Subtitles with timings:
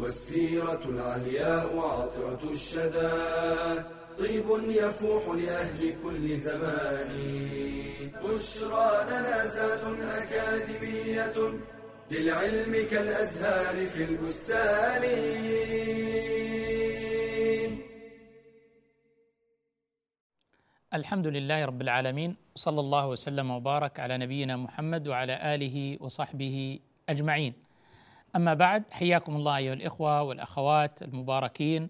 [0.00, 3.14] والسيرة العلياء عطرة الشدى.
[4.18, 7.10] طيب يفوح لأهل كل زمان.
[8.24, 11.38] بشرى لنا زاد أكاديمية
[12.10, 15.04] للعلم كالأزهار في البستان.
[20.94, 27.67] الحمد لله رب العالمين صلى الله وسلم وبارك على نبينا محمد وعلى آله وصحبه أجمعين.
[28.36, 31.88] أما بعد حياكم الله أيها الإخوة والأخوات المباركين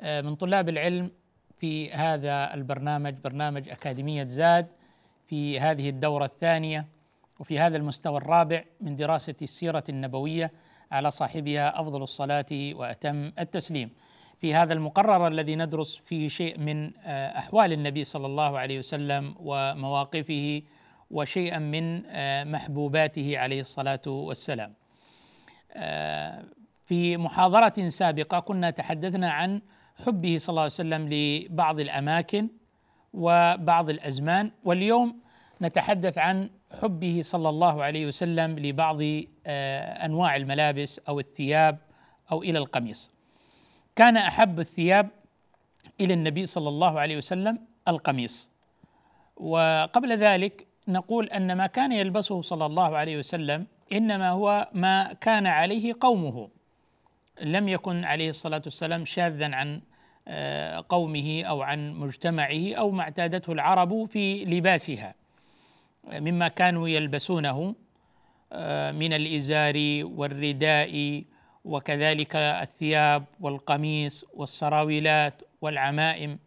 [0.00, 1.10] آه، من طلاب العلم
[1.58, 4.66] في هذا البرنامج برنامج أكاديمية زاد
[5.26, 6.86] في هذه الدورة الثانية
[7.38, 10.52] وفي هذا المستوى الرابع من دراسة السيرة النبوية
[10.92, 13.90] على صاحبها أفضل الصلاة وأتم التسليم.
[14.40, 19.34] في هذا المقرر الذي ندرس فيه شيء من آه، أحوال النبي صلى الله عليه وسلم
[19.40, 20.62] ومواقفه
[21.10, 24.74] وشيئا من آه، محبوباته عليه الصلاة والسلام.
[25.76, 26.44] آه،
[26.86, 29.62] في محاضرة سابقة كنا تحدثنا عن
[30.06, 32.48] حبه صلى الله عليه وسلم لبعض الأماكن
[33.12, 35.20] وبعض الأزمان واليوم
[35.62, 36.50] نتحدث عن
[36.82, 38.98] حبه صلى الله عليه وسلم لبعض
[40.06, 41.78] أنواع الملابس أو الثياب
[42.32, 43.10] أو إلى القميص.
[43.96, 45.08] كان أحب الثياب
[46.00, 48.50] إلى النبي صلى الله عليه وسلم القميص
[49.36, 55.46] وقبل ذلك نقول أن ما كان يلبسه صلى الله عليه وسلم إنما هو ما كان
[55.46, 56.48] عليه قومه.
[57.42, 59.80] لم يكن عليه الصلاة والسلام شاذا عن
[60.28, 65.14] آه، قومه أو عن مجتمعه أو ما اعتادته العرب في لباسها.
[66.04, 67.74] مما كانوا يلبسونه
[68.52, 69.74] آه، من الإزار
[70.04, 71.24] والرداء
[71.64, 76.38] وكذلك الثياب والقميص والسراويلات والعمائم.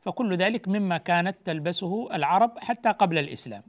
[0.00, 3.62] فكل ذلك مما كانت تلبسه العرب حتى قبل الإسلام.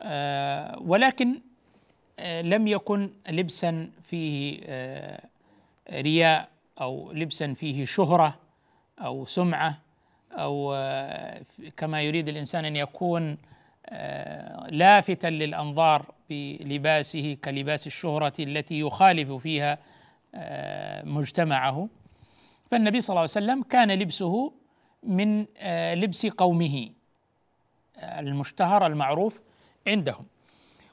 [0.00, 1.40] آه، ولكن
[2.22, 5.20] لم يكن لبسا فيه آه،
[5.90, 6.48] رياء
[6.80, 8.38] أو لبسا فيه شهرة
[8.98, 9.78] أو سمعة
[10.32, 10.72] أو
[11.76, 13.36] كما يريد الإنسان أن يكون
[14.68, 19.78] لافتا للأنظار بلباسه كلباس الشهرة التي يخالف فيها
[20.34, 21.88] آه، مجتمعه.
[22.70, 24.52] فالنبي صلى الله عليه وسلم كان لبسه
[25.02, 26.90] من آه، لبس قومه
[27.96, 29.40] آه، المشتهر المعروف
[29.86, 30.26] عندهم.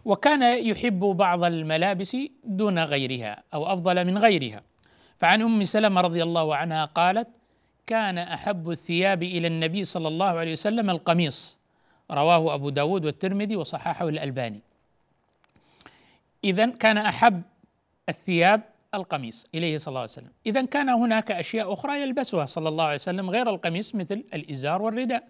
[0.09, 4.61] وكان يحب بعض الملابس دون غيرها أو أفضل من غيرها.
[5.19, 7.27] فعن أم سلمة رضي الله عنها قالت
[7.87, 11.57] كان أحب الثياب إلى النبي صلى الله عليه وسلم القميص.
[12.11, 14.59] رواه أبو داود والترمذي وصححه الألباني.
[16.43, 17.41] إذا كان أحب
[18.09, 18.61] الثياب
[18.93, 20.31] القميص إليه صلى الله عليه وسلم.
[20.45, 25.23] إذا كان هناك أشياء أخرى يلبسها صلى الله عليه وسلم غير القميص مثل الإزار والرداء.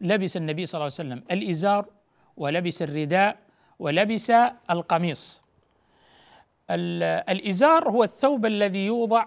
[0.00, 1.86] لبس النبي صلى الله عليه وسلم الإزار
[2.36, 3.45] ولبس الرداء
[3.78, 4.30] ولبس
[4.70, 5.42] القميص.
[6.70, 9.26] الإزار هو الثوب الذي يوضع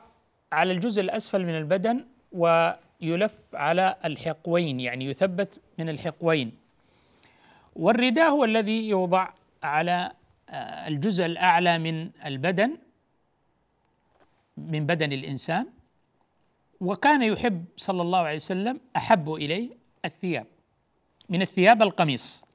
[0.52, 6.52] على الجزء الأسفل من البدن ويلف على الحقوين يعني يثبت من الحقوين.
[7.76, 9.30] والرداء هو الذي يوضع
[9.64, 10.12] على
[10.88, 12.78] الجزء الأعلى من البدن
[14.58, 15.68] من بدن الإنسان.
[16.82, 19.70] وكان يحب صلى الله عليه وسلم أحب إليه
[20.06, 20.46] الثياب
[21.30, 22.46] من الثياب القميص.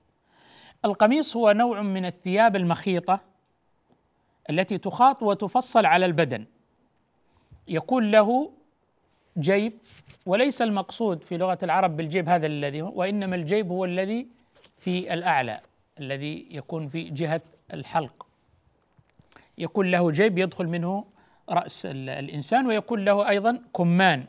[0.85, 3.21] القميص هو نوع من الثياب المخيطة
[4.51, 6.45] التي تخاط وتفصل على البدن.
[7.69, 8.51] يكون له
[9.39, 9.73] جيب
[10.27, 14.27] وليس المقصود في لغة العرب بالجيب هذا الذي وإنما الجيب هو الذي
[14.79, 15.61] في الأعلى
[16.01, 17.41] الذي يكون في جهة
[17.73, 18.27] الحلق.
[19.59, 21.05] يكون له جيب يدخل منه
[21.49, 24.25] رأس الإنسان ويكون له أيضا كمان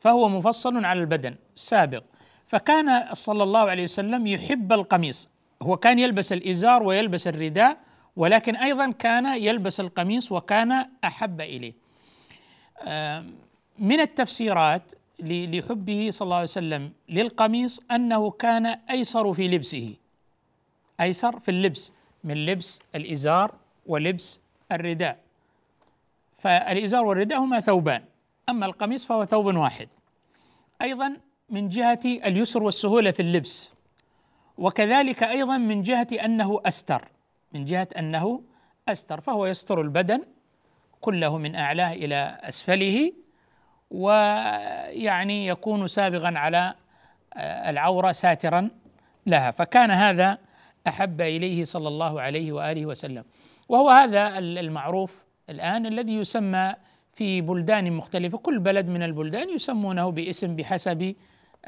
[0.00, 2.02] فهو مفصل على البدن سابق.
[2.48, 5.28] فكان صلى الله عليه وسلم يحب القميص.
[5.62, 7.76] هو كان يلبس الإزار ويلبس الرداء
[8.16, 11.72] ولكن أيضا كان يلبس القميص وكان أحب إليه.
[13.78, 14.82] من التفسيرات
[15.20, 19.94] لحبه صلى الله عليه وسلم للقميص أنه كان أيسر في لبسه.
[21.00, 21.92] أيسر في اللبس
[22.24, 23.54] من لبس الإزار
[23.86, 24.40] ولبس
[24.72, 25.18] الرداء.
[26.38, 28.04] فالإزار والرداء هما ثوبان.
[28.48, 29.88] أما القميص فهو ثوب واحد.
[30.82, 31.16] أيضا
[31.50, 33.70] من جهة اليسر والسهولة في اللبس.
[34.58, 37.08] وكذلك أيضا من جهة أنه أستر.
[37.52, 38.42] من جهة أنه
[38.88, 40.22] أستر فهو يستر البدن
[41.00, 43.12] كله من أعلاه إلى أسفله
[43.90, 46.74] ويعني يكون سابغا على
[47.36, 48.70] العورة ساترا
[49.26, 49.50] لها.
[49.50, 50.38] فكان هذا
[50.88, 53.24] أحب إليه صلى الله عليه وآله وسلم.
[53.68, 56.74] وهو هذا المعروف الآن الذي يسمى
[57.12, 58.38] في بلدان مختلفة.
[58.38, 61.14] كل بلد من البلدان يسمونه باسم بحسب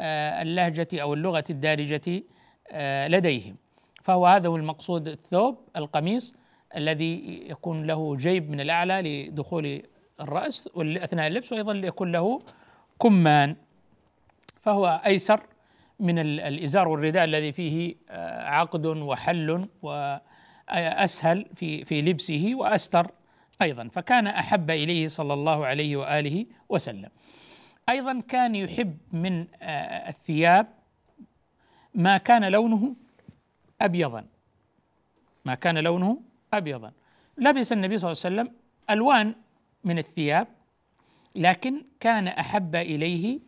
[0.01, 2.23] آه، اللهجة أو اللغة الدارجة
[2.71, 3.57] آه، لديهم.
[4.05, 6.37] فهو هذا هو المقصود الثوب القميص
[6.77, 9.83] الذي يكون له جيب من الأعلى لدخول
[10.21, 12.39] الرأس اثناء اللبس وأيضا يكون له
[13.03, 13.57] كمان.
[14.63, 15.41] فهو أيسر
[16.01, 23.11] من الإزار والرداء الذي فيه آه، عقد وحل وأسهل في في لبسه وأستر
[23.63, 23.89] أيضا.
[23.93, 27.09] فكان أحب إليه صلى الله عليه وآله وسلم.
[27.91, 30.67] أيضا كان يحب من آه، الثياب
[31.95, 32.97] ما كان لونه
[33.81, 34.27] ابيضا.
[35.45, 36.21] ما كان لونه
[36.55, 36.93] ابيضا.
[37.39, 38.57] لبس النبي صلى الله عليه وسلم
[38.91, 39.35] ألوان
[39.85, 40.47] من الثياب
[41.35, 43.41] لكن كان أحب إليه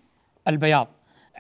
[0.49, 0.89] البياض.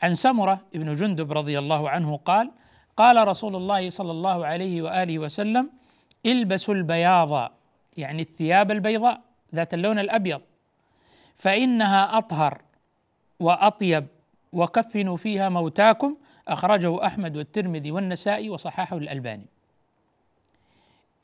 [0.02, 2.50] عن سمرة بن جندب رضي الله عنه قال
[2.96, 5.70] قال رسول الله صلى الله عليه وآله وسلم
[6.26, 7.52] البسوا البياض.
[7.96, 9.20] يعني الثياب البيضاء
[9.54, 10.40] ذات اللون الأبيض.
[11.36, 12.62] فإنها أطهر.
[13.42, 14.06] وأطيب
[14.52, 16.16] وكفنوا فيها موتاكم
[16.48, 19.46] أخرجه أحمد والترمذي والنسائي وصححه الألباني.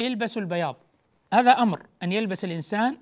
[0.00, 0.76] إلبسوا البياض.
[1.32, 2.96] هذا أمر أن يلبس الإنسان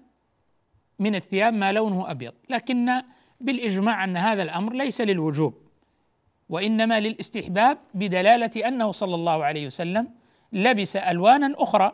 [0.98, 3.02] من الثياب ما لونه أبيض لكن
[3.40, 5.54] بالإجماع أن هذا الأمر ليس للوجوب
[6.48, 10.08] وإنما للاستحباب بدلالة أنه صلى الله عليه وسلم
[10.52, 11.92] لبس ألوانا أخرى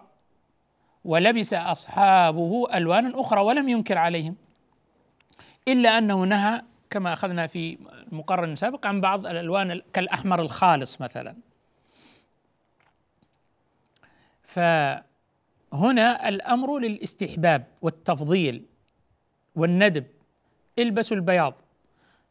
[1.04, 4.36] ولبس أصحابه ألوانا أخرى ولم ينكر عليهم
[5.68, 7.78] إلا أنه نهى كما أخذنا في
[8.12, 11.36] المقرن السابق عن بعض الألوان كالأحمر الخالص مثلا.
[14.42, 18.64] فهنا الأمر للاستحباب والتفضيل
[19.56, 20.06] والندب.
[20.78, 21.54] البسوا البياض.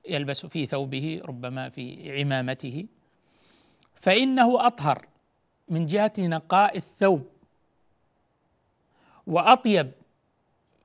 [0.10, 2.86] يلبس في ثوبه ربما في عمامته.
[3.96, 5.06] فإنه أطهر
[5.70, 7.28] من جهة نقاء الثوب.
[9.28, 9.92] وأطيب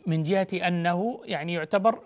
[0.07, 2.03] من جهة أنه يعني يعتبر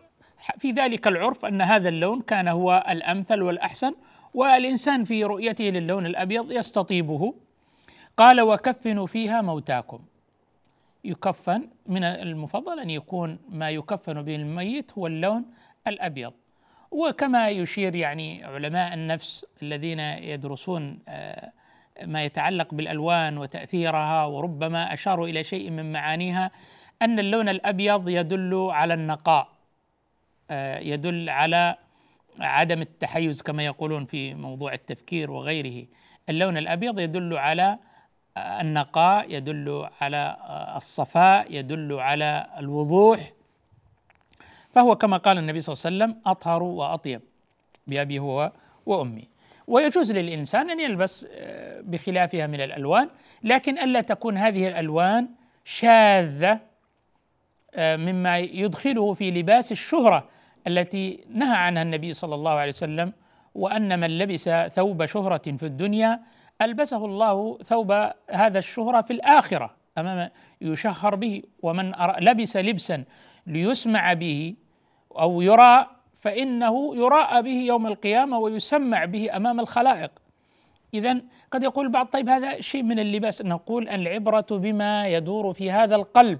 [0.58, 3.94] في ذلك العرف أن هذا اللون كان هو الأمثل والأحسن
[4.34, 7.34] والإنسان في رؤيته للون الأبيض يستطيبه.
[8.16, 9.98] قال وكفنوا فيها موتاكم.
[11.04, 15.44] يكفن من المفضل أن يكون ما يكفن به الميت هو اللون
[15.86, 16.32] الأبيض.
[16.90, 21.52] وكما يشير يعني علماء النفس الذين يدرسون آه،
[22.04, 26.50] ما يتعلق بالألوان وتأثيرها وربما أشاروا إلى شيء من معانيها
[27.02, 29.59] أن اللون الأبيض يدل على النقاء.
[30.80, 31.76] يدل على
[32.40, 35.86] عدم التحيز كما يقولون في موضوع التفكير وغيره.
[36.28, 37.78] اللون الأبيض يدل على
[38.36, 40.36] النقاء يدل على
[40.76, 43.32] الصفاء يدل على الوضوح.
[44.74, 47.20] فهو كما قال النبي صلى الله عليه وسلم أطهر وأطيب
[47.86, 48.52] بأبي هو
[48.86, 49.28] وأمي.
[49.66, 53.08] ويجوز للإنسان أن يلبس آه، بخلافها من الألوان
[53.42, 55.28] لكن ألا تكون هذه الألوان
[55.64, 56.60] شاذة
[57.74, 60.28] آه، مما يدخله في لباس الشهرة.
[60.66, 63.12] التي نهى عنها النبي صلى الله عليه وسلم
[63.54, 66.20] وأن من لبس ثوب شهرة في الدنيا
[66.62, 67.92] ألبسه الله ثوب
[68.30, 70.30] هذا الشهرة في الآخرة أمام
[70.60, 73.04] يشهر به ومن لبس لبسا
[73.46, 74.54] ليسمع به
[75.18, 75.86] أو يرى
[76.18, 80.10] فإنه يراءى به يوم القيامة ويسمع به أمام الخلائق.
[80.94, 85.96] اذا قد يقول البعض طيب هذا شيء من اللباس نقول العبرة بما يدور في هذا
[85.96, 86.38] القلب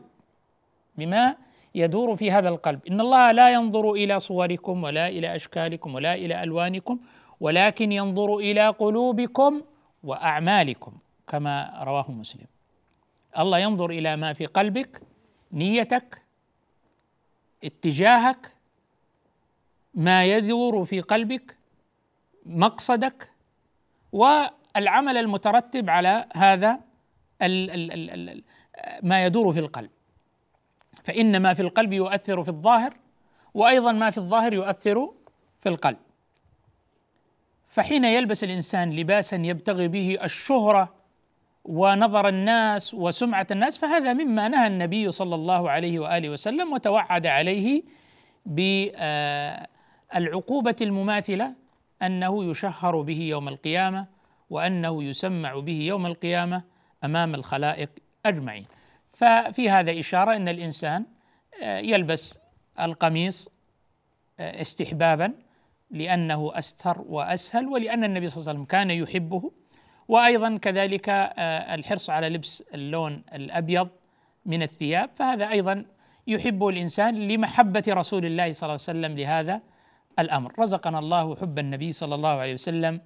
[0.98, 1.36] بما
[1.74, 2.86] يدور في هذا القلب.
[2.86, 6.98] إن الله لا ينظر إلى صوركم ولا إلى أشكالكم ولا إلى ألوانكم
[7.40, 9.62] ولكن ينظر إلى قلوبكم
[10.04, 10.92] وأعمالكم
[11.28, 12.46] كما رواه مسلم.
[13.38, 15.02] الله ينظر إلى ما في قلبك
[15.52, 16.22] نيتك
[17.64, 18.52] اتجاهك
[19.94, 21.56] ما يدور في قلبك
[22.46, 23.30] مقصدك
[24.12, 26.80] والعمل المترتب على هذا
[29.02, 29.90] ما يدور في القلب.
[31.04, 32.95] فإن ما في القلب يؤثر في الظاهر
[33.54, 35.11] وأيضا ما في الظاهر يؤثر
[35.61, 35.97] في القلب.
[37.69, 40.95] فحين يلبس الإنسان لباسا يبتغي به الشهرة
[41.64, 47.83] ونظر الناس وسمعة الناس فهذا مما نهى النبي صلى الله عليه وآله وسلم وتوعد عليه
[48.47, 49.16] بالعقوبة
[50.80, 51.54] المماثلة
[52.02, 54.07] أنه يشهر به يوم القيامة
[54.50, 56.62] وأنه يسمع به يوم القيامة
[57.04, 57.90] أمام الخلائق
[58.26, 58.66] أجمعين.
[59.20, 61.04] ففي هذا إشارة أن الإنسان
[61.62, 62.38] يلبس
[62.80, 63.48] القميص
[64.40, 65.32] استحبابا
[65.90, 69.52] لأنه أستر وأسهل ولأن النبي صلى الله عليه وسلم كان يحبه.
[70.08, 73.88] وأيضا كذلك آه، الحرص على لبس اللون الأبيض
[74.46, 75.84] من الثياب فهذا أيضا
[76.26, 79.60] يحبه الإنسان لمحبة رسول الله صلى الله عليه وسلم لهذا
[80.18, 80.52] الأمر.
[80.58, 83.00] رزقنا الله حب النبي صلى الله عليه وسلم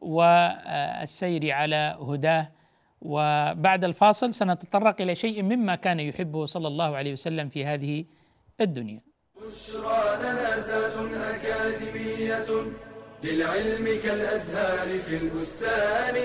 [0.00, 2.50] والسير على هداه
[3.04, 8.04] وبعد الفاصل سنتطرق إلى شيء مما كان يحبه صلى الله عليه وسلم في هذه
[8.60, 9.00] الدنيا.
[9.36, 10.96] بشرى لنا زاد
[11.34, 12.50] أكاديمية
[13.24, 16.16] للعلم كالأزهار في البستان.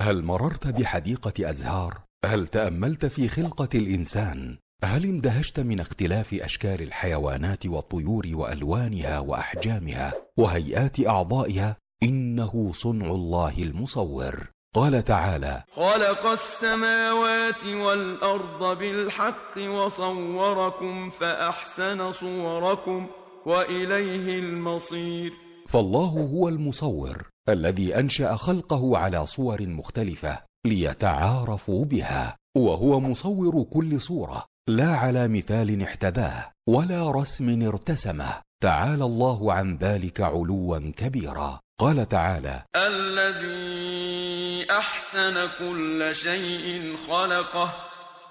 [0.00, 7.66] هل مررت بحديقة أزهار؟ هل تأملت في خلقة الإنسان؟ هل اندهشت من اختلاف أشكال الحيوانات
[7.66, 14.48] والطيور وألوانها وأحجامها وهيئات أعضائها؟ إنه صنع الله المصور.
[14.74, 23.06] قال تعالى خلق السماوات والأرض بالحق وصوركم فأحسن صوركم
[23.46, 25.32] وإليه المصير.
[25.68, 34.53] فالله هو المصور الذي أنشأ خلقه على صور مختلفة ليتعارفوا بها وهو مصور كل صورة.
[34.68, 38.40] لا على مثال احتذاه ولا رسم ارتسمه.
[38.62, 41.60] تعالى الله عن ذلك علوا كبيرا.
[41.80, 47.74] قال تعالى الذي أحسن كل شيء خلقه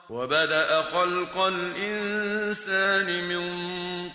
[0.09, 3.43] وبدأ خلق الإنسان من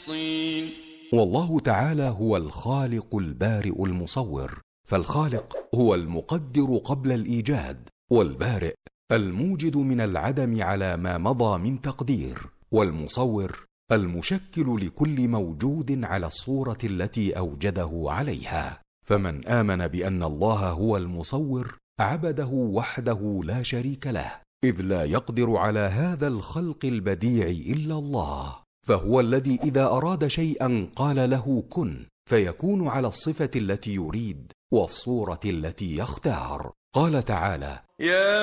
[0.06, 0.72] طين.
[1.12, 8.74] والله تعالى هو الخالق البارئ المصور فالخالق هو المقدر قبل الإيجاد والبارئ
[9.12, 17.38] الموجد من العدم على ما مضى من تقدير والمصور المشكل لكل موجود على الصورة التي
[17.38, 18.80] أوجده عليها.
[19.06, 24.32] فمن آمن بأن الله هو المصور عبده وحده لا شريك له
[24.64, 28.56] إذ لا يقدر على هذا الخلق البديع إلا الله.
[28.86, 35.96] فهو الذي إذا أراد شيئا قال له كن فيكون على الصفة التي يريد والصورة التي
[35.96, 36.72] يختار.
[36.92, 38.38] قال تعالى يا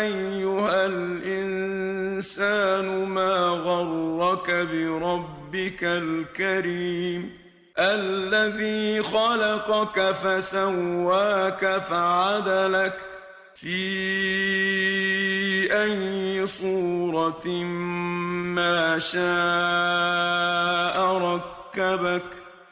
[0.00, 2.24] أيها الإنسان
[3.04, 7.30] ما غرك بربك الكريم
[7.78, 12.94] الذي خلقك فسواك فعدلك
[13.54, 13.78] في
[15.82, 17.48] أي صورة
[18.54, 19.18] ما شاء
[21.18, 22.22] ركبك.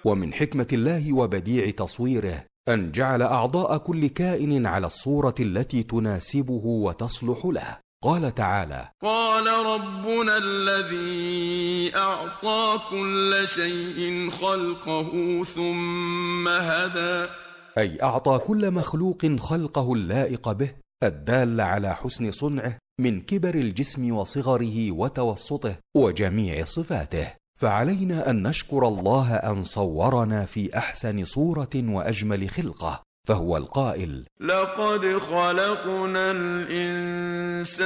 [0.04, 7.46] ومن حكمة الله وبديع تصويره أن جعل أعضاء كل كائن على الصورة التي تناسبه وتصلح
[7.46, 7.78] له.
[8.04, 17.30] قال تعالى قال ربنا الذي أعطى كل شيء خلقه ثم هدى.
[17.78, 20.70] أي أعطى كل مخلوق خلقه اللائق به
[21.02, 27.45] الدال على حسن صنعه من كبر الجسم وصغره وتوسطه وجميع صفاته.
[27.56, 36.30] فعلينا أن نشكر الله أن صورنا في أحسن صورة وأجمل خلقة فهو القائل لقد خلقنا
[36.30, 37.76] الإنسان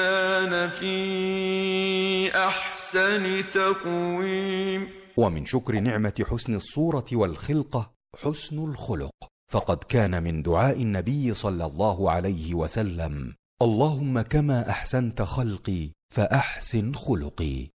[0.71, 4.89] في أحسن تقويم.
[5.17, 9.11] ومن شكر نعمة حسن الصورة والخلقة حسن الخلق.
[9.53, 17.69] فقد كان من دعاء النبي صلى الله عليه وسلم اللهم كما أحسنت خلقي فأحسن خلقي.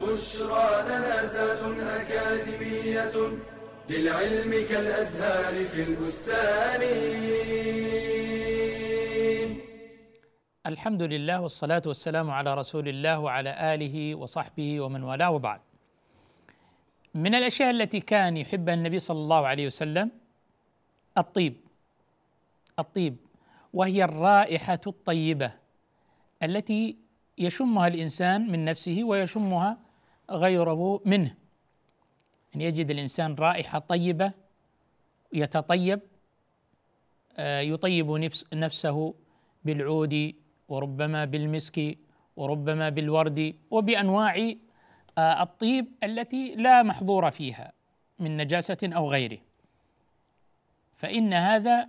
[0.00, 3.16] بشرى لنا زاد أكاديمية
[3.90, 6.82] للعلم كالأزهار في البستان
[10.66, 15.60] الحمد لله والصلاة والسلام على رسول الله وعلى آله وصحبه ومن والاه وبعد.
[17.14, 20.10] من الأشياء التي كان يحبها النبي صلى الله عليه وسلم
[21.18, 21.54] الطيب.
[22.78, 23.16] الطيب
[23.72, 25.52] وهي الرائحة الطيبة
[26.42, 26.96] التي
[27.38, 29.85] يشمها الإنسان من نفسه ويشمها
[30.30, 31.34] غيره منه.
[32.56, 34.32] أن يجد الإنسان رائحة طيبة
[35.32, 36.00] يتطيب
[37.38, 39.14] آه، يطيب نفس نفسه
[39.64, 40.34] بالعود
[40.68, 41.98] وربما بالمسك
[42.36, 44.54] وربما بالورد وبأنواع
[45.18, 47.72] آه، الطيب التي لا محظور فيها
[48.18, 49.38] من نجاسة أو غيره.
[50.96, 51.88] فإن هذا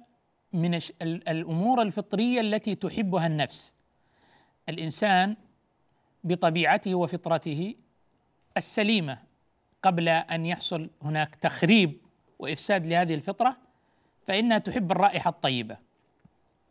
[0.53, 3.74] من الأمور الفطرية التي تحبها النفس.
[4.70, 5.36] الإنسان
[6.24, 7.75] بطبيعته وفطرته
[8.58, 9.18] السليمة
[9.84, 11.98] قبل أن يحصل هناك تخريب
[12.40, 13.58] وإفساد لهذه الفطرة
[14.28, 15.78] فإنها تحب الرائحة الطيبة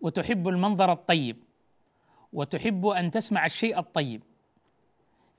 [0.01, 1.37] وتحب المنظر الطيب
[2.33, 4.23] وتحب أن تسمع الشيء الطيب.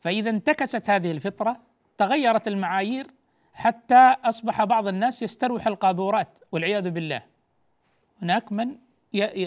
[0.01, 1.60] فإذا انتكست هذه الفطرة
[1.98, 3.08] تغيرت المعايير
[3.54, 7.24] حتى أصبح بعض الناس يستروح القاذورات والعياذ بالله.
[8.22, 8.77] هناك من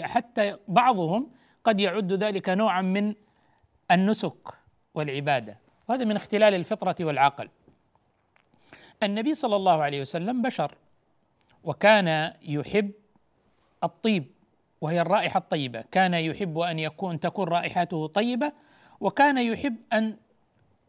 [0.01, 1.31] حتى بعضهم
[1.63, 3.15] قد يعد ذلك نوعا من
[3.91, 4.47] النسك
[4.93, 5.57] والعبادة.
[5.91, 7.49] وهذا من اختلال الفطرة والعقل.
[9.03, 10.75] النبي صلى الله عليه وسلم بشر
[11.63, 12.91] وكان يحب
[13.83, 14.25] الطيب
[14.81, 15.83] وهي الرائحة الطيبة.
[15.91, 18.51] كان يحب أن يكون تكون رائحته طيبة
[18.99, 20.17] وكان يحب أن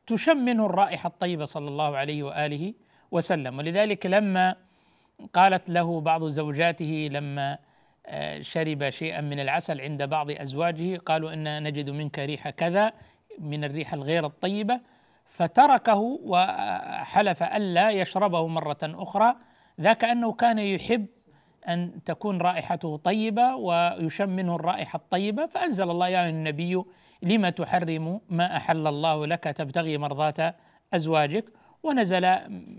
[0.07, 2.75] تشم منه الرائحة الطيبة صلى الله عليه وآله
[3.11, 3.59] وسلم.
[3.59, 4.57] ولذلك لما
[5.33, 7.59] قالت له بعض زوجاته لما
[8.07, 12.93] آه، شرب شيئا من العسل عند بعض أزواجه قالوا إن نجد منك ريح كذا
[13.39, 14.92] من الريحه الغير الطيبة.
[15.43, 19.35] فتركه وحلف الا يشربه مرة أخرى
[19.81, 21.07] ذاك أنه كان يحب
[21.69, 26.83] أن تكون رائحته طيبة ويشم منه الرائحة الطيبة فأنزل الله يا النبي
[27.23, 30.55] لما تحرم ما أحل الله لك تبتغي مرضاه
[30.95, 31.45] أزواجك؟
[31.83, 32.23] ونزل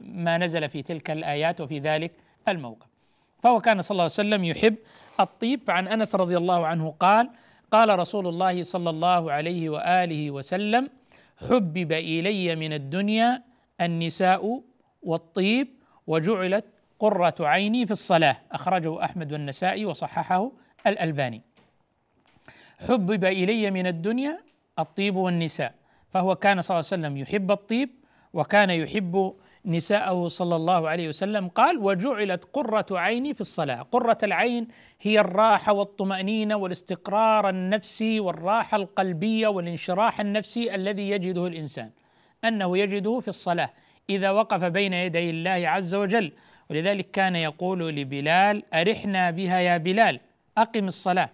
[0.03, 2.11] ما نزل في تلك الآيات وفي ذلك
[2.47, 2.87] الموقف.
[3.43, 4.75] فهو كان صلى الله عليه وسلم يحب
[5.19, 5.61] الطيب.
[5.67, 7.29] فعن أنس رضي الله عنه قال
[7.71, 10.89] قال رسول الله صلى الله عليه وآله وسلم
[11.49, 13.43] حبب إلي من الدنيا
[13.81, 14.63] النساء
[15.03, 15.67] والطيب
[16.07, 16.65] وجعلت
[16.99, 18.37] قرة عيني في الصلاة.
[18.51, 20.51] أخرجه أحمد والنسائي وصححه
[20.87, 21.41] الألباني.
[22.87, 24.39] حبب إلي من الدنيا
[24.79, 25.73] الطيب والنساء.
[26.13, 27.89] فهو كان صلى الله عليه وسلم يحب الطيب
[28.33, 29.33] وكان يحب
[29.65, 33.81] نساءه صلى الله عليه وسلم قال وجعلت قرة عيني في الصلاة.
[33.81, 34.67] قرة العين
[35.01, 41.89] هي الراحة والطمأنينة والاستقرار النفسي والراحة القلبية والانشراح النفسي الذي يجده الإنسان
[42.43, 43.69] أنه يجده في الصلاة
[44.09, 46.31] إذا وقف بين يدي الله عز وجل.
[46.69, 50.19] ولذلك كان يقول لبلال أرحنا بها يا بلال
[50.57, 51.29] أقم الصلاة.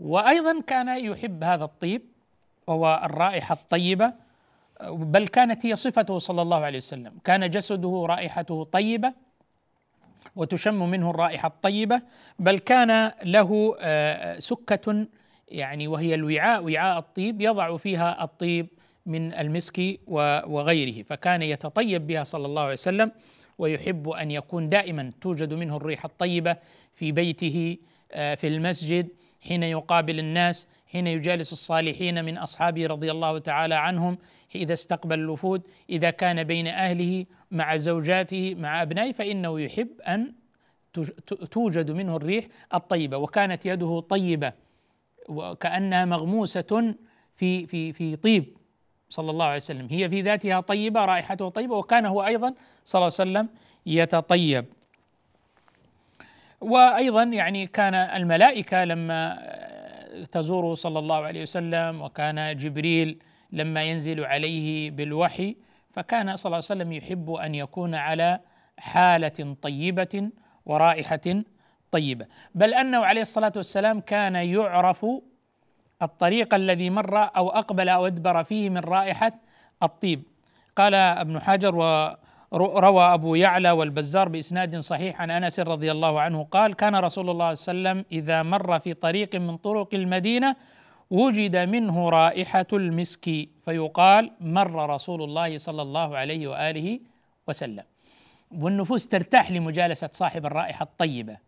[0.00, 2.02] وأيضا كان يحب هذا الطيب
[2.66, 4.23] وهو الرائحة الطيبة
[4.90, 7.12] بل كانت هي صفته صلى الله عليه وسلم.
[7.24, 9.12] كان جسده رائحته طيبة
[10.36, 12.02] وتشم منه الرائحة الطيبة
[12.38, 15.06] بل كان له آه، سكة
[15.48, 18.66] يعني وهي الوعاء وعاء الطيب يضع فيها الطيب
[19.06, 21.02] من المسك وغيره.
[21.02, 23.12] فكان يتطيب بها صلى الله عليه وسلم
[23.58, 26.56] ويحب أن يكون دائما توجد منه الريح الطيبة
[26.94, 27.76] في بيته
[28.12, 29.08] آه، في المسجد
[29.40, 34.18] حين يقابل الناس حين يجالس الصالحين من أصحابه رضي الله تعالى عنهم
[34.54, 40.32] إذا استقبل الوفود إذا كان بين أهله مع زوجاته مع أبنائه فإنه يحب أن
[41.50, 43.16] توجد منه الريح الطيبة.
[43.16, 44.52] وكانت يده طيبة
[45.28, 46.94] وكأنها مغموسة
[47.36, 48.56] في في في طيب
[49.08, 49.88] صلى الله عليه وسلم.
[49.90, 53.48] هي في ذاتها طيبة رائحته طيبة وكان هو أيضا صلى الله عليه وسلم
[53.86, 54.64] يتطيب.
[56.60, 59.38] وأيضا يعني كان الملائكة لما
[60.32, 63.18] تزوره صلى الله عليه وسلم وكان جبريل
[63.54, 65.56] لما ينزل عليه بالوحي
[65.92, 68.40] فكان صلى الله عليه وسلم يحب أن يكون على
[68.78, 70.30] حالة طيبة
[70.66, 71.42] ورائحة
[71.90, 72.26] طيبة.
[72.54, 75.06] بل أنه عليه الصلاة والسلام كان يعرف
[76.02, 79.32] الطريق الذي مر أو أقبل أو أدبر فيه من رائحة
[79.82, 80.22] الطيب.
[80.76, 81.74] قال ابن حجر
[82.50, 87.54] وروى أبو يعلى والبزار بإسناد صحيح عن أنس رضي الله عنه قال كان رسول الله
[87.54, 90.56] صلى الله عليه وسلم إذا مر في طريق من طرق المدينة
[91.10, 97.00] وجد منه رائحة المسك فيقال مر رسول الله صلى الله عليه وآله
[97.48, 97.84] وسلم.
[98.50, 101.38] والنفوس ترتاح لمجالسة صاحب الرائحة الطيبة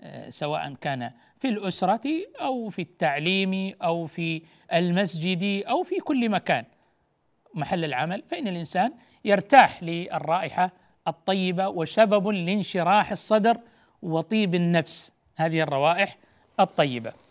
[0.00, 2.08] آه، سواء كان في الأسرة
[2.40, 4.42] أو في التعليم أو في
[4.72, 6.64] المسجد أو في كل مكان.
[7.54, 8.92] محل العمل فإن الإنسان
[9.24, 10.70] يرتاح للرائحة
[11.08, 13.58] الطيبة وسبب لانشراح الصدر
[14.02, 15.12] وطيب النفس.
[15.36, 16.16] هذه الروائح
[16.60, 17.25] الطيبة.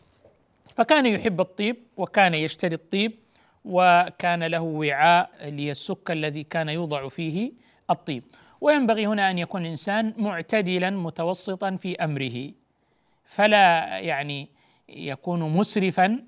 [0.75, 3.11] فكان يحب الطيب وكان يشتري الطيب
[3.65, 7.51] وكان له وعاء للسك الذي كان يوضع فيه
[7.89, 8.23] الطيب.
[8.61, 12.51] وينبغي هنا أن يكون الإنسان معتدلا متوسطا في أمره.
[13.25, 14.47] فلا يعني
[14.89, 16.23] يكون مسرفا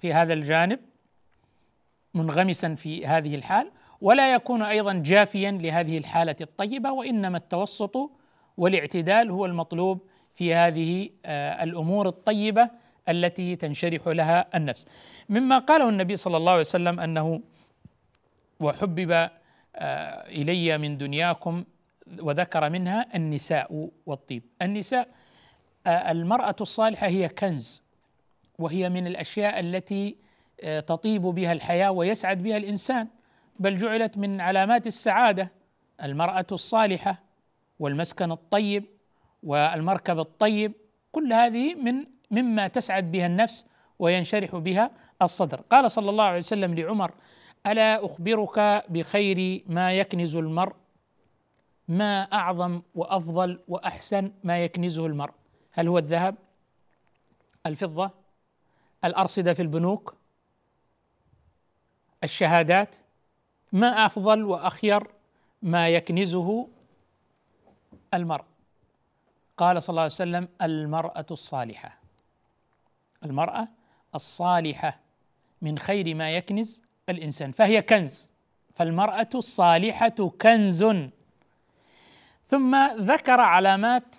[0.00, 0.78] في هذا الجانب
[2.14, 8.10] منغمسا في هذه الحال ولا يكون أيضا جافيا لهذه الحالة الطيبة وإنما التوسط
[8.56, 10.00] والاعتدال هو المطلوب
[10.34, 12.70] في هذه آه، الأمور الطيبة
[13.08, 14.86] التي تنشرح لها النفس.
[15.28, 17.40] مما قاله النبي صلى الله عليه وسلم أنه
[18.60, 19.28] وحبب
[19.76, 21.64] آه، إلي من دنياكم
[22.18, 24.42] وذكر منها النساء والطيب.
[24.62, 25.08] النساء
[25.86, 27.82] آه، المرأة الصالحة هي كنز
[28.58, 30.16] وهي من الأشياء التي
[30.60, 33.08] آه، تطيب بها الحياة ويسعد بها الإنسان.
[33.58, 35.50] بل جعلت من علامات السعادة
[36.02, 37.22] المرأة الصالحة
[37.78, 38.84] والمسكن الطيب
[39.42, 40.72] والمركب الطيب.
[41.12, 43.66] كل هذه من مما تسعد بها النفس
[43.98, 44.90] وينشرح بها
[45.22, 45.60] الصدر.
[45.60, 47.14] قال صلى الله عليه وسلم لعمر
[47.66, 50.74] ألا أخبرك بخير ما يكنز المرء؟
[51.88, 55.32] ما أعظم وأفضل وأحسن ما يكنزه المرء؟
[55.72, 56.34] هل هو الذهب؟
[57.66, 58.10] الفضة؟
[59.04, 60.14] الأرصدة في البنوك؟
[62.24, 62.96] الشهادات؟
[63.72, 65.06] ما أفضل وأخير
[65.62, 66.68] ما يكنزه
[68.14, 68.44] المرء؟
[69.56, 72.05] قال صلى الله عليه وسلم المرأة الصالحة.
[73.26, 73.68] المرأة
[74.14, 74.98] الصالحة
[75.62, 78.30] من خير ما يكنز الإنسان فهي كنز
[78.74, 80.08] فالمرأة الصالحة
[80.40, 80.84] كنز.
[82.48, 84.16] ثم ذكر علامات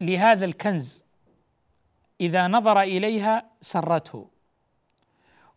[0.00, 1.04] لهذا الكنز
[2.20, 4.28] إذا نظر إليها سرته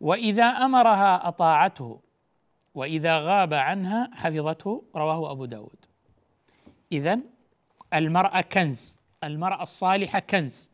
[0.02, 2.00] وإذا أمرها أطاعته
[2.76, 5.86] وإذا غاب عنها حفظته رواه أبو داود.
[6.92, 7.20] إذا
[7.94, 10.70] المرأة كنز المرأة الصالحة كنز.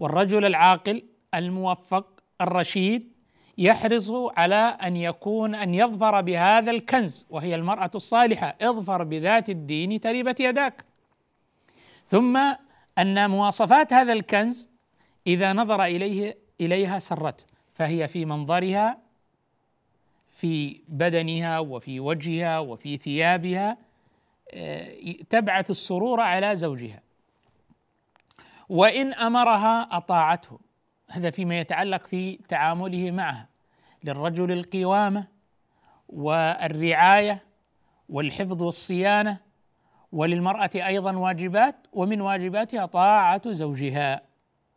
[0.00, 1.02] والرجل العاقل
[1.34, 2.06] الموفق
[2.40, 3.12] الرشيد
[3.58, 10.40] يحرص على أن يكون أن يظفر بهذا الكنز وهي المرأة الصالحة اظفر بذات الدين تربت
[10.40, 10.84] يداك.
[12.06, 12.54] ثم
[12.98, 14.68] أن مواصفات هذا الكنز
[15.26, 18.98] إذا نظر إليه إليها سرته فهي في منظرها
[20.28, 23.78] في بدنها وفي وجهها وفي ثيابها
[24.52, 27.02] آه، تبعث السرور على زوجها.
[28.70, 30.58] وإن أمرها أطاعته.
[31.10, 33.48] هذا فيما يتعلق في تعامله معها
[34.04, 35.26] للرجل القوامة
[36.08, 37.42] والرعاية
[38.08, 39.38] والحفظ والصيانة
[40.12, 44.22] وللمرأة أيضا واجبات ومن واجباتها طاعة زوجها.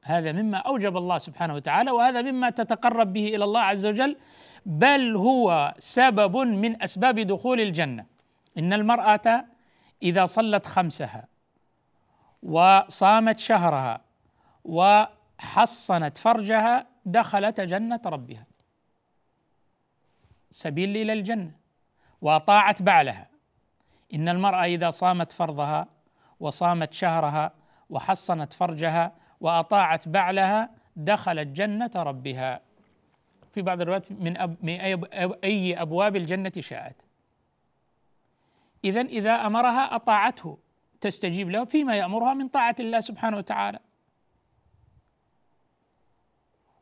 [0.03, 4.17] هذا مما أوجب الله سبحانه وتعالى وهذا مما تتقرب به إلى الله عز وجل
[4.65, 8.05] بل هو سبب من أسباب دخول الجنة.
[8.57, 9.45] إن المرأة
[10.03, 11.32] إذا صلت خمسها
[12.43, 14.01] وصامت شهرها
[14.65, 18.45] وحصنت فرجها دخلت جنة ربها.
[20.51, 21.51] سبيل إلى الجنة.
[22.21, 23.27] وأطاعت بعلها.
[24.13, 25.87] إن المرأة إذا صامت فرضها
[26.39, 27.51] وصامت شهرها
[27.89, 32.61] وحصنت فرجها وأطاعت بعلها دخلت جنة ربها.
[33.53, 34.73] في بعض الروايات من, أب من
[35.43, 36.95] اي أبواب الجنة شاءت.
[38.83, 40.57] اذا إذا أمرها أطاعته.
[41.03, 43.79] تستجيب له فيما يأمرها من طاعة الله سبحانه وتعالى.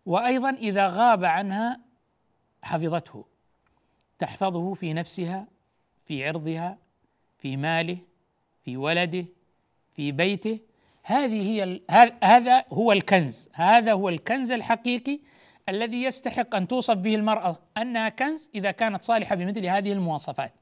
[0.05, 1.79] وأيضا إذا غاب عنها
[2.61, 3.25] حفظته
[4.19, 5.47] تحفظه في نفسها
[6.05, 6.77] في عرضها
[7.37, 7.97] في ماله
[8.65, 9.25] في ولده
[9.95, 10.59] في بيته.
[11.03, 11.81] هذه هي
[12.23, 13.49] هذا هو الكنز.
[13.53, 15.19] هذا هو الكنز الحقيقي
[15.69, 20.53] الذي يستحق أن توصف به المرأة أنها كنز إذا كانت صالحة بمثل هذه المواصفات.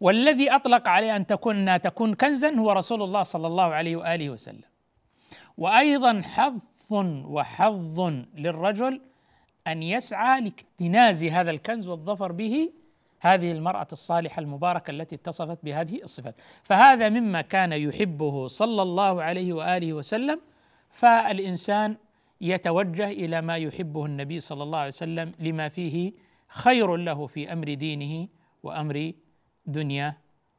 [0.00, 4.70] والذي أطلق عليه أن تكون تكون كنزا هو رسول الله صلى الله عليه وآله وسلم.
[5.58, 6.58] وأيضا حظ
[7.24, 8.00] وحظ
[8.34, 9.00] للرجل
[9.66, 12.70] أن يسعى لاكتناز هذا الكنز والظفر به
[13.20, 16.34] هذه المرأة الصالحة المباركة التي اتصفت بهذه الصفات.
[16.62, 20.40] فهذا مما كان يحبه صلى الله عليه وآله وسلم
[20.90, 21.96] فالإنسان
[22.40, 26.12] يتوجه إلى ما يحبه النبي صلى الله عليه وسلم لما فيه
[26.48, 28.28] خير له في أمر دينه
[28.62, 29.12] وأمر
[29.66, 30.16] دنياه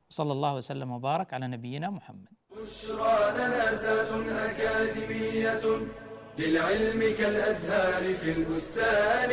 [0.09, 2.27] صلى الله وسلم وبارك على نبينا محمد.
[2.57, 3.71] بشرى لنا
[4.49, 5.61] أكاديمية
[6.39, 9.31] للعلم كالأزهار في البستان.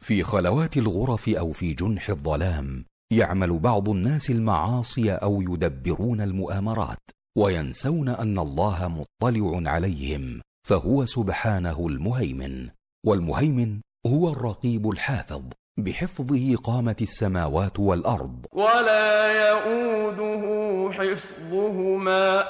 [0.00, 7.19] في خلوات الغرف أو في جنح الظلام يعمل بعض الناس المعاصي أو يدبرون المؤامرات.
[7.38, 12.68] وينسون أن الله مطلع عليهم فهو سبحانه المهيمن
[13.06, 15.42] والمهيمن هو الرقيب الحافظ
[15.78, 18.46] بحفظه قامت السماوات والأرض.
[18.52, 20.44] ولا يئوده
[20.92, 22.44] حفظهما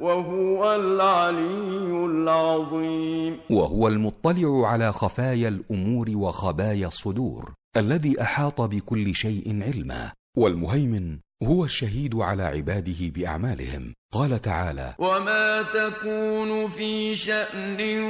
[0.00, 3.40] وهو العلي العظيم.
[3.50, 12.14] وهو المطلع على خفايا الأمور وخبايا الصدور الذي أحاط بكل شيء علما والمهيمن هو الشهيد
[12.14, 13.94] على عباده بأعمالهم.
[14.12, 18.00] قال تعالى وما تكون في شان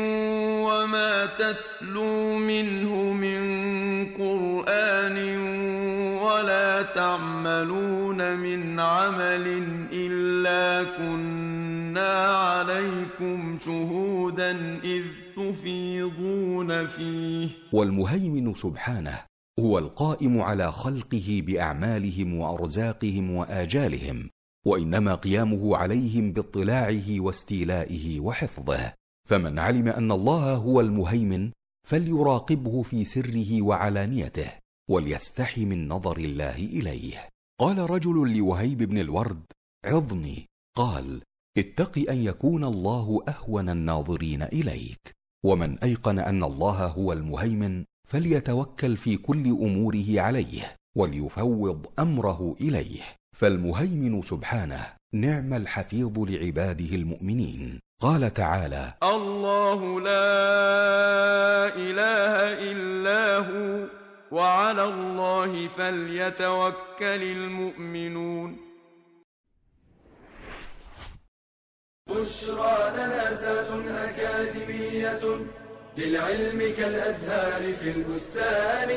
[0.67, 3.41] وما تتلو منه من
[4.15, 5.39] قران
[6.19, 9.47] ولا تعملون من عمل
[9.93, 15.03] الا كنا عليكم شهودا اذ
[15.37, 17.49] تفيضون فيه.
[17.73, 24.31] والمهيمن سبحانه هو القائم على خلقه بأعمالهم وأرزاقهم وآجالهم
[24.67, 28.93] وإنما قيامه عليهم باطلاعه واستيلائه وحفظه.
[29.29, 31.51] فمن علم أن الله هو المهيمن
[31.87, 34.51] فليراقبه في سره وعلانيته
[34.91, 37.29] وليستحي من نظر الله إليه.
[37.61, 39.43] قال رجل لوهيب بن الورد
[39.85, 40.47] عظني.
[40.77, 41.23] قال
[41.59, 45.17] اتق أن يكون الله أهون الناظرين إليك.
[45.45, 53.03] ومن أيقن أن الله هو المهيمن فليتوكل في كل أموره عليه وليفوض أمره إليه.
[53.37, 57.81] فالمهيمن سبحانه نعم الحفيظ لعباده المؤمنين.
[58.01, 60.37] قال تعالى الله لا
[61.77, 62.35] إله
[62.71, 63.89] إلا هو
[64.33, 68.57] وعلى الله فليتوكل المؤمنون.
[72.09, 75.47] بشرى لنا زاد أكاديمية
[75.99, 78.91] للعلم كالأزهار في البستان.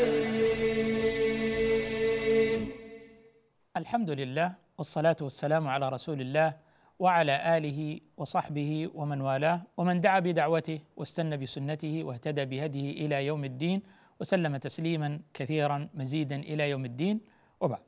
[3.77, 6.53] الحمد لله والصلاة والسلام على رسول الله
[6.99, 13.81] وعلى آله وصحبه ومن والاه ومن دعا بدعوته واستنى بسنته واهتدى بهديه إلى يوم الدين
[14.19, 17.21] وسلم تسليما كثيرا مزيدا إلى يوم الدين
[17.61, 17.81] وبعد.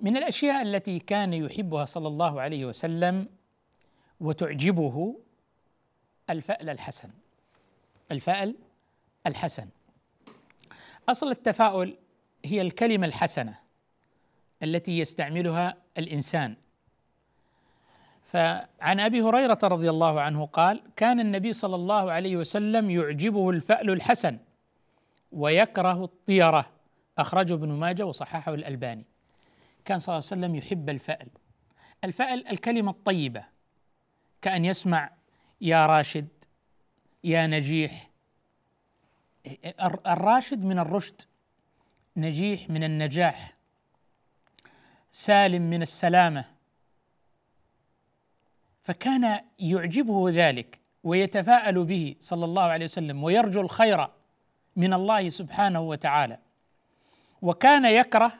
[0.00, 3.28] من الأشياء التي كان يحبها صلى الله عليه وسلم
[4.20, 5.16] وتعجبه
[6.30, 7.19] الفأل الحسن.
[8.10, 8.56] الفأل
[9.26, 9.68] الحسن.
[11.08, 11.96] أصل التفاؤل
[12.44, 13.58] هي الكلمة الحسنة
[14.62, 16.56] التي يستعملها الإنسان.
[18.22, 23.90] فعن أبي هريرة رضي الله عنه قال كان النبي صلى الله عليه وسلم يعجبه الفأل
[23.90, 24.38] الحسن
[25.32, 26.70] ويكره الطيرة.
[27.18, 29.04] أخرجه ابن ماجه وصححه الألباني.
[29.84, 31.28] كان صلى الله عليه وسلم يحب الفأل.
[32.04, 33.44] الفأل الكلمة الطيبة
[34.42, 35.10] كأن يسمع
[35.60, 36.28] يا راشد
[37.24, 38.10] يا نجيح.
[40.06, 41.22] الراشد من الرشد
[42.16, 43.56] نجيح من النجاح
[45.10, 46.44] سالم من السلامة.
[48.82, 54.08] فكان يعجبه ذلك ويتفاءل به صلى الله عليه وسلم ويرجو الخير
[54.76, 56.38] من الله سبحانه وتعالى.
[57.42, 58.32] وكان يكره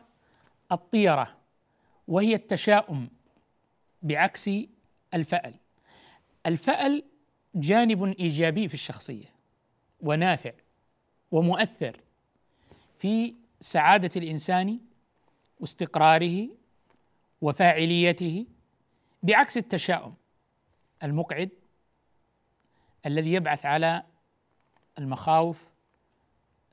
[0.72, 1.36] الطيرة
[2.08, 3.08] وهي التشاؤم
[4.02, 4.50] بعكس
[5.14, 5.54] الفأل.
[6.46, 7.04] الفأل
[7.54, 9.26] جانب إيجابي في الشخصية
[10.00, 10.52] ونافع
[11.30, 12.00] ومؤثر
[12.98, 14.78] في سعادة الإنسان
[15.60, 16.48] واستقراره
[17.40, 18.46] وفاعليته
[19.22, 20.14] بعكس التشاؤم
[21.02, 21.50] المقعد
[23.06, 24.02] الذي يبعث على
[24.98, 25.70] المخاوف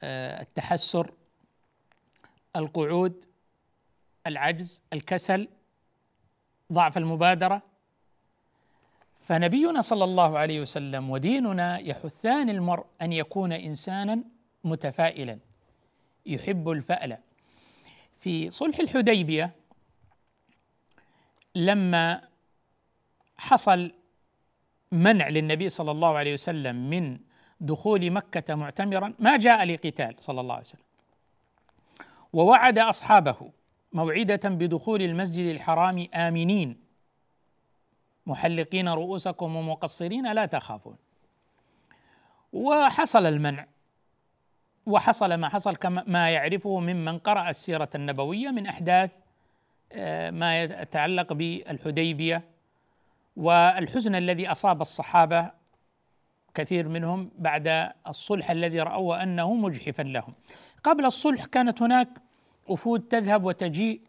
[0.03, 1.13] آه، التحسر
[2.55, 3.25] القعود
[4.27, 5.47] العجز الكسل
[6.73, 7.61] ضعف المبادرة.
[9.27, 14.23] فنبينا صلى الله عليه وسلم وديننا يحثان المرء أن يكون إنسانا
[14.63, 15.39] متفائلا
[16.25, 17.17] يحب الفأل.
[18.19, 19.51] في صلح الحديبية
[21.55, 22.21] لما
[23.37, 23.91] حصل
[24.91, 27.19] منع للنبي صلى الله عليه وسلم من
[27.59, 30.81] دخول مكة معتمرا ما جاء لقتال صلى الله عليه وسلم.
[32.33, 33.51] ووعد أصحابه
[33.93, 36.86] موعدة بدخول المسجد الحرام آمنين.
[38.27, 40.95] محلقين رؤوسكم ومقصرين لا تخافون
[42.53, 43.65] وحصل المنع
[44.85, 49.11] وحصل ما حصل كما ما يعرفه ممن قرأ السيرة النبوية من أحداث
[49.91, 52.43] آه، ما يتعلق بالحديبية
[53.37, 55.51] والحزن الذي أصاب الصحابة
[56.53, 60.33] كثير منهم بعد الصلح الذي راوا أنه مجحفا لهم.
[60.83, 62.07] قبل الصلح كانت هناك
[62.67, 64.01] وفود تذهب وتجيء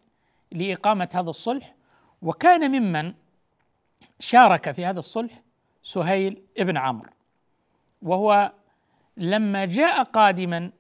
[0.53, 1.75] لإقامة هذا الصلح
[2.23, 3.15] وكان ممن
[4.21, 5.43] شارك في هذا الصلح
[5.83, 7.11] سهيل ابن عمرو
[8.03, 8.53] وهو
[9.17, 10.71] لما جاء قادما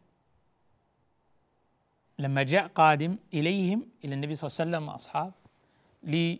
[2.18, 6.38] لما جاء قادم إليهم إلى النبي صلى الله عليه وسلم وأصحابه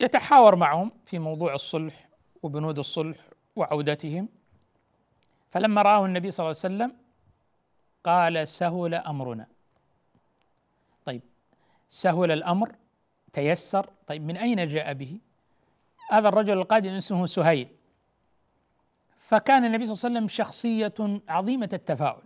[0.00, 2.08] يتحاور معهم في موضوع الصلح
[2.42, 3.18] وبنود الصلح
[3.56, 4.28] وعودتهم.
[5.50, 6.96] فلما رآه النبي صلى الله عليه وسلم
[8.04, 9.46] قال سهل أمرنا.
[11.04, 11.22] طيب
[11.88, 12.74] سهل الأمر
[13.32, 13.90] تيسر.
[14.06, 15.18] طيب من أين جاء به؟
[16.18, 17.68] هذا الرجل القادم اسمه سهيل.
[19.28, 22.22] فكان النبي صلى الله عليه وسلم شخصية عظيمة التفاؤل.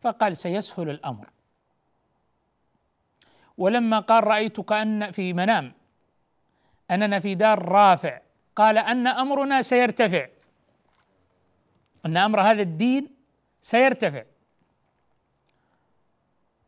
[0.00, 1.30] فقال سيسهل الأمر.
[3.58, 5.72] ولما قال رأيت كأن في منام
[6.90, 8.20] أننا في دار رافع.
[8.56, 10.26] قال أن أمرنا سيرتفع.
[12.06, 13.14] أن أمر هذا الدين
[13.62, 14.24] سيرتفع.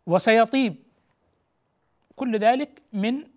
[0.06, 0.82] وسيطيب.
[2.16, 3.33] كل ذلك من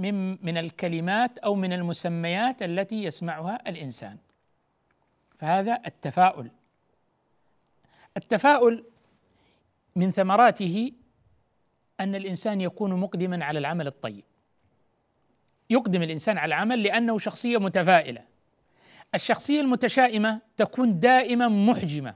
[0.00, 4.16] من من الكلمات أو من المسميات التي يسمعها الإنسان.
[5.38, 6.50] فهذا التفاؤل.
[8.16, 8.84] التفاؤل
[9.96, 10.92] من ثمراته
[12.00, 14.24] أن الإنسان يكون مقدما على العمل الطيب.
[15.70, 18.24] يقدم الإنسان على العمل لأنه شخصية متفائلة.
[19.14, 22.14] الشخصية المتشائمة تكون دائما محجمة.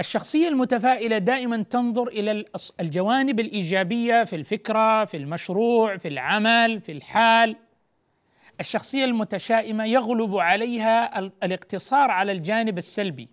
[0.00, 2.44] الشخصية المتفائلة دائما تنظر إلى
[2.80, 7.56] الجوانب الإيجابية في الفكرة في المشروع في العمل في الحال.
[8.60, 13.28] الشخصية المتشائمة يغلب عليها الاقتصار على الجانب السلبي.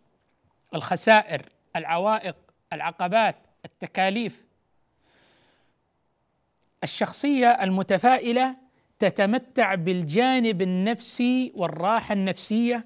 [0.75, 2.35] الخسائر العوائق
[2.73, 4.43] العقبات التكاليف.
[6.83, 8.55] الشخصية المتفائلة
[8.99, 12.85] تتمتع بالجانب النفسي والراحة النفسية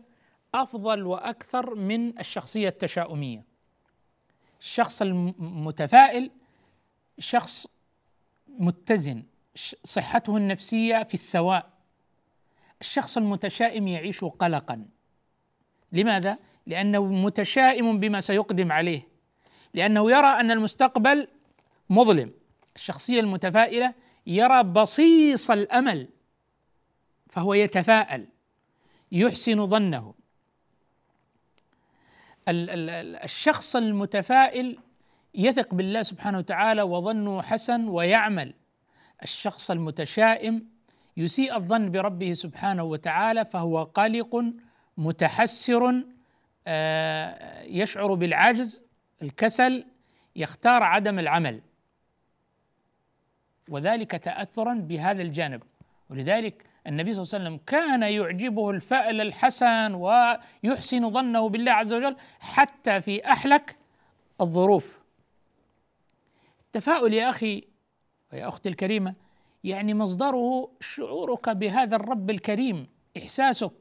[0.55, 3.46] أفضل وأكثر من الشخصية التشاؤمية.
[4.61, 6.31] الشخص المتفائل
[7.19, 7.67] شخص
[8.47, 9.23] متزن
[9.83, 11.69] صحته النفسية في السواء.
[12.81, 14.85] الشخص المتشائم يعيش قلقا.
[15.91, 19.07] لماذا؟ لأنه متشائم بما سيقدم عليه.
[19.73, 21.27] لأنه يرى أن المستقبل
[21.89, 22.31] مظلم.
[22.75, 23.93] الشخصية المتفائلة
[24.27, 26.07] يرى بصيص الأمل
[27.29, 28.27] فهو يتفاءل
[29.11, 30.13] يحسن ظنه.
[32.47, 34.77] الشخص المتفائل
[35.35, 38.53] يثق بالله سبحانه وتعالى وظنه حسن ويعمل.
[39.23, 40.65] الشخص المتشائم
[41.17, 44.43] يسيء الظن بربه سبحانه وتعالى فهو قلق
[44.97, 46.03] متحسر
[46.69, 48.83] آه، يشعر بالعجز
[49.21, 49.85] الكسل
[50.35, 51.61] يختار عدم العمل.
[53.69, 55.63] وذلك تاثرا بهذا الجانب.
[56.09, 62.15] ولذلك النبي صلى الله عليه وسلم كان يعجبه الفأل الحسن ويحسن ظنه بالله عز وجل
[62.39, 63.75] حتى في أحلك
[64.41, 64.97] الظروف.
[66.65, 67.63] التفاؤل يا أخي
[68.33, 69.13] ويا أختي الكريمة
[69.63, 73.71] يعني مصدره شعورك بهذا الرب الكريم إحساسك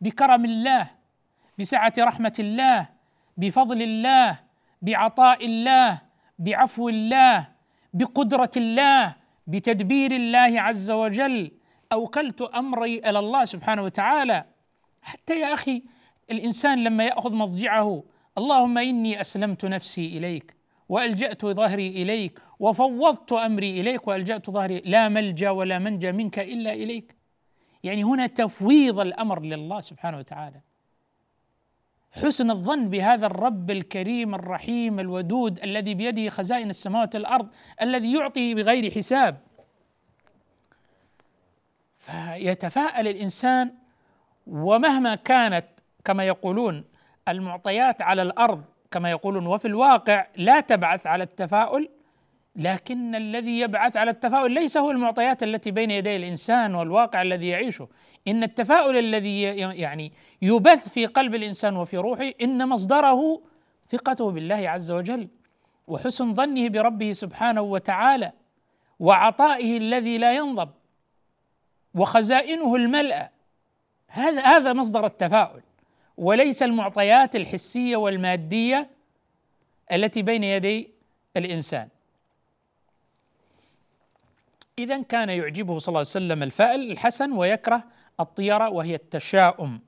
[0.00, 0.90] بكرم الله
[1.58, 2.88] بسعة رحمة الله
[3.36, 4.40] بفضل الله
[4.82, 6.00] بعطاء الله
[6.38, 7.48] بعفو الله
[7.94, 11.50] بقدرة الله بتدبير الله عز وجل
[11.92, 14.44] أوكلت أمري إلى الله سبحانه وتعالى.
[15.02, 15.82] حتى يا أخي
[16.30, 18.02] الإنسان لما يأخذ مضجعه
[18.38, 20.56] اللهم إني أسلمت نفسي إليك
[20.88, 24.82] وألجأت ظهري إليك وفوضت أمري إليك وألجأت ظهري.
[24.84, 27.16] لا ملجأ ولا منجأ منك إلا إليك.
[27.82, 30.60] يعني هنا تفويض الأمر لله سبحانه وتعالى.
[32.12, 37.48] حسن الظن بهذا الرب الكريم الرحيم الودود الذي بيده خزائن السماوات والأرض
[37.82, 39.40] الذي يعطي بغير حساب.
[42.02, 43.74] فيتفاءل الإنسان
[44.46, 45.64] ومهما كانت
[46.04, 46.84] كما يقولون
[47.28, 51.88] المعطيات على الأرض كما يقولون وفي الواقع لا تبعث على التفاؤل
[52.56, 57.88] لكن الذي يبعث على التفاؤل ليس هو المعطيات التي بين يدي الإنسان والواقع الذي يعيشه.
[58.28, 60.12] إن التفاؤل الذي يعني
[60.42, 63.42] يبث في قلب الإنسان وفي روحه إن مصدره
[63.88, 65.28] ثقته بالله عز وجل
[65.86, 68.32] وحسن ظنه بربه سبحانه وتعالى
[68.98, 70.70] وعطائه الذي لا ينضب.
[71.94, 73.28] وخزائنه الملأى
[74.08, 75.62] هذا هذا مصدر التفاؤل.
[76.16, 78.90] وليس المعطيات الحسية والمادية
[79.92, 80.90] التي بين يدي
[81.36, 81.88] الإنسان.
[84.78, 87.84] اذا كان يعجبه صلى الله عليه وسلم الفأل الحسن ويكره
[88.20, 89.80] الطيرة وهي التشاؤم.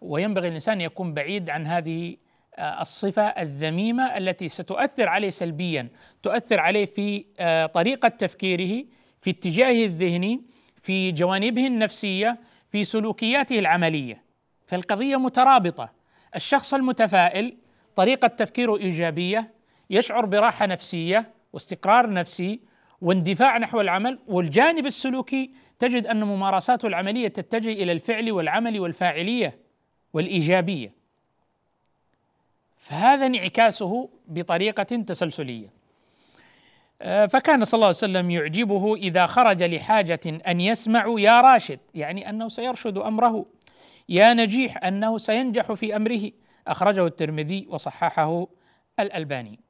[0.00, 2.16] وينبغي الإنسان أن يكون بعيد عن هذه
[2.56, 5.88] آه، الصفة الذميمة التي ستؤثر عليه سلبيا
[6.22, 8.84] تؤثر عليه في آه، طريقة تفكيره
[9.20, 10.40] في اتجاهه الذهني
[10.82, 12.38] في جوانبه النفسية
[12.72, 14.22] في سلوكياته العملية.
[14.66, 15.92] فالقضية مترابطة.
[16.36, 17.56] الشخص المتفائل
[17.96, 19.54] طريقة تفكيره إيجابية
[19.90, 22.60] يشعر براحة نفسية واستقرار نفسي
[23.00, 29.58] واندفاع نحو العمل والجانب السلوكي تجد أن ممارساته العملية تتجه إلى الفعل والعمل والفاعلية
[30.12, 30.92] والإيجابية.
[32.78, 35.79] فهذا انعكاسه بطريقة تسلسلية.
[37.02, 42.48] فكان صلى الله عليه وسلم يعجبه إذا خرج لحاجة أن يسمع يا راشد يعني أنه
[42.48, 43.46] سيرشد أمره.
[44.08, 46.30] يا نجيح أنه سينجح في أمره.
[46.66, 48.46] أخرجه الترمذي وصححه
[49.00, 49.60] الألباني.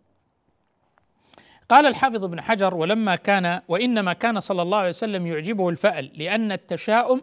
[1.68, 6.52] قال الحافظ ابن حجر ولما كان وإنما كان صلى الله عليه وسلم يعجبه الفأل لأن
[6.52, 7.22] التشاؤم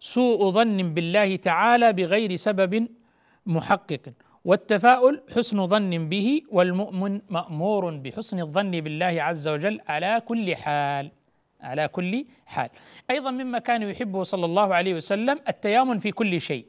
[0.00, 2.88] سوء ظن بالله تعالى بغير سبب
[3.46, 4.00] محقق.
[4.46, 11.10] والتفاؤل حسن ظن به والمؤمن مأمور بحسن الظن بالله عز وجل على كل حال
[11.60, 12.70] على كل حال.
[13.10, 16.66] أيضا مما كان يحبه صلى الله عليه وسلم التيامن في كل شيء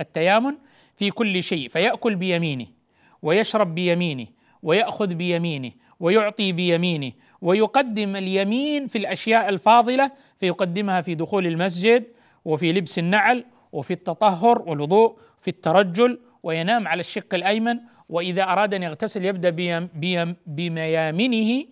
[0.00, 0.54] التيامن
[0.96, 2.66] في كل شيء فيأكل بيمينه
[3.22, 4.26] ويشرب بيمينه
[4.62, 10.10] ويأخذ بيمينه ويعطي بيمينه ويقدم اليمين في الأشياء الفاضلة
[10.40, 12.04] فيقدمها في دخول المسجد
[12.44, 18.82] وفي لبس النعل وفي التطهر والوضوء في الترجل وينام على الشق الأيمن وإذا أراد أن
[18.82, 19.50] يغتسل يبدأ
[20.46, 21.64] بميامنه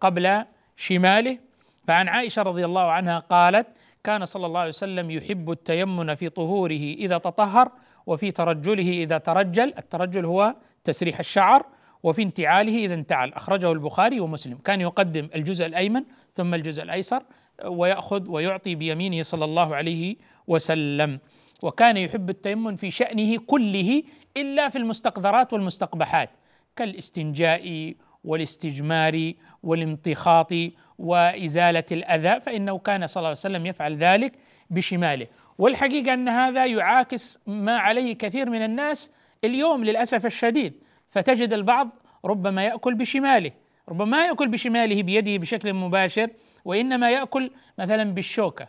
[0.00, 0.44] قبل
[0.76, 1.38] شماله.
[1.86, 3.66] فعن عائشة رضي الله عنها قالت
[4.04, 7.72] كان صلى الله عليه وسلم يحب التيمن في طهوره إذا تطهر
[8.06, 9.74] وفي ترجله إذا ترجل.
[9.78, 10.54] الترجل هو
[10.84, 11.66] تسريح الشعر
[12.02, 13.32] وفي انتعاله إذا انتعل.
[13.32, 14.58] أخرجه البخاري ومسلم.
[14.58, 16.04] كان يقدم الجزء الأيمن
[16.34, 17.22] ثم الجزء الأيسر
[17.64, 20.16] ويأخذ ويعطي بيمينه صلى الله عليه
[20.46, 21.18] وسلم.
[21.62, 24.02] وكان يحب التيمم في شأنه كله
[24.36, 26.30] إلا في المستقذرات والمستقبحات
[26.76, 27.94] كالاستنجاء
[28.24, 29.32] والاستجمار
[29.62, 30.52] والامتخاط
[30.98, 34.32] وإزالة الأذى فإنه كان صلى الله عليه وسلم يفعل ذلك
[34.70, 35.26] بشماله.
[35.58, 39.10] والحقيقة أن هذا يعاكس ما عليه كثير من الناس
[39.44, 40.72] اليوم للأسف الشديد
[41.10, 41.90] فتجد البعض
[42.24, 43.50] ربما يأكل بشماله
[43.88, 46.30] ربما يأكل بشماله بيده بشكل مباشر
[46.64, 48.68] وإنما يأكل مثلا بالشوكة.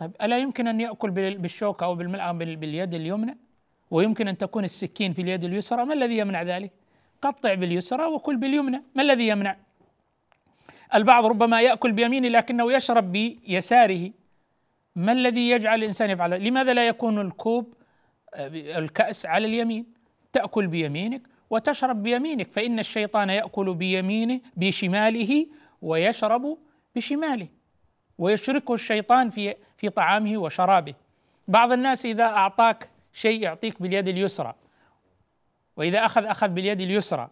[0.00, 3.36] طيب ألا يمكن أن يأكل بالشوكه أو بالملعقة باليد اليمنى؟
[3.90, 6.70] ويمكن أن تكون السكين في اليد اليسرى ما الذي يمنع ذلك؟
[7.22, 9.56] قطع باليسرى وكل باليمنى ما الذي يمنع؟
[10.94, 14.10] البعض ربما يأكل بيمينه لكنه يشرب بيساره.
[14.96, 17.74] ما الذي يجعل الإنسان يفعل لماذا لا يكون الكوب
[18.34, 19.86] آه، الكأس على اليمين؟
[20.32, 25.46] تأكل بيمينك وتشرب بيمينك فإن الشيطان يأكل بيمينه بشماله
[25.82, 26.58] ويشرب
[26.96, 27.48] بشماله.
[28.20, 30.94] ويشركه الشيطان في في طعامه وشرابه.
[31.48, 34.54] بعض الناس إذا أعطاك شيء يعطيك باليد اليسرى
[35.76, 37.28] وإذا أخذ أخذ باليد اليسرى.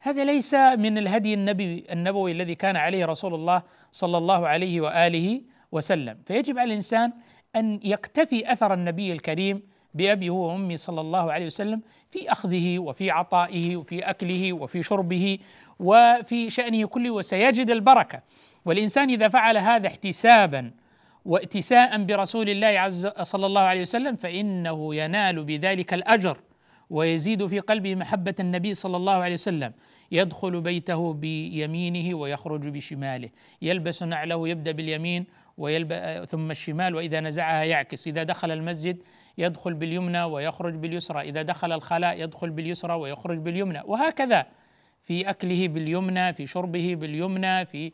[0.00, 3.62] هذا ليس من الهدي النبي النبوي الذي كان عليه رسول الله
[3.92, 5.40] صلى الله عليه وآله
[5.72, 6.18] وسلم.
[6.26, 7.12] فيجب على الإنسان
[7.56, 9.62] أن يقتفي أثر النبي الكريم
[9.94, 15.38] بأبي هو وأمي صلى الله عليه وسلم في أخذه وفي عطائه وفي أكله وفي شربه
[15.80, 18.22] وفي شأنه كله وسيجد البركة.
[18.64, 20.70] والإنسان إذا فعل هذا احتسابا
[21.24, 26.38] واتساء برسول الله عز صلى الله عليه وسلم فإنه ينال بذلك الأجر
[26.90, 29.72] ويزيد في قلبه محبة النبي صلى الله عليه وسلم.
[30.12, 33.28] يدخل بيته بيمينه ويخرج بشماله.
[33.62, 35.26] يلبس نعله يبدأ باليمين
[35.58, 38.06] ويلبس ثم الشمال وإذا نزعها يعكس.
[38.06, 39.02] إذا دخل المسجد
[39.38, 41.20] يدخل باليمنى ويخرج باليسرى.
[41.20, 43.80] إذا دخل الخلاء يدخل باليسرى ويخرج باليمنى.
[43.84, 44.46] وهكذا.
[45.04, 47.92] في أكله باليمنى في شربه باليمنى في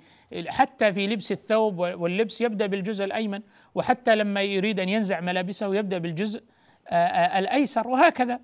[0.49, 3.41] حتى في لبس الثوب واللبس يبدأ بالجزء الأيمن
[3.75, 6.43] وحتى لما يريد أن ينزع ملابسه يبدأ بالجزء
[7.37, 8.41] الأيسر وهكذا.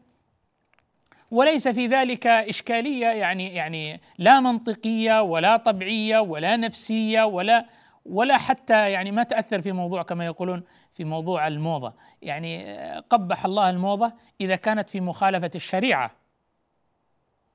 [1.30, 7.66] وليس في ذلك إشكالية يعني يعني لا منطقية ولا طبيعية ولا نفسية ولا
[8.04, 10.62] ولا حتى يعني ما تأثر في موضوع كما يقولون
[10.94, 11.94] في موضوع الموضة.
[12.22, 12.78] يعني
[13.10, 16.23] قبح الله الموضة إذا كانت في مخالفة الشريعة.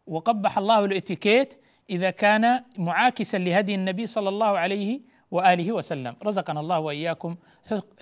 [0.09, 1.49] وقبح الله الاتيكيت
[1.89, 2.43] إذا كان
[2.77, 5.01] معاكسا لهدي النبي صلى الله عليه
[5.31, 6.13] وآله وسلم.
[6.27, 7.31] رزقنا الله وإياكم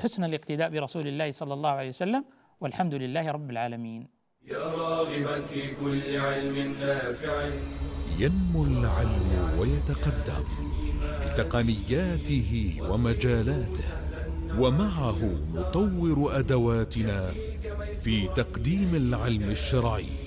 [0.01, 2.23] حسن الاقتداء برسول الله صلى الله عليه وسلم
[2.61, 4.07] والحمد لله رب العالمين.
[4.51, 7.35] يا راغبا في كل علم نافع.
[8.19, 9.29] ينمو العلم
[9.59, 10.45] ويتقدم
[11.25, 12.51] بتقنياته
[12.89, 13.87] ومجالاته
[14.59, 15.19] ومعه
[15.55, 17.19] نطور أدواتنا
[18.03, 20.26] في تقديم العلم الشرعي.